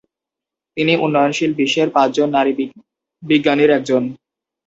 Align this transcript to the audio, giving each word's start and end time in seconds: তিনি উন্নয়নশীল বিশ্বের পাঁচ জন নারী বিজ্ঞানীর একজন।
তিনি 0.77 0.93
উন্নয়নশীল 0.97 1.51
বিশ্বের 1.53 1.89
পাঁচ 1.89 2.09
জন 2.17 2.29
নারী 2.29 2.51
বিজ্ঞানীর 3.23 3.71
একজন। 3.77 4.03